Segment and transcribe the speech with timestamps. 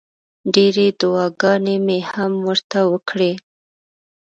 [0.53, 3.33] ډېرې دوعاګانې مې هم ورته وکړې.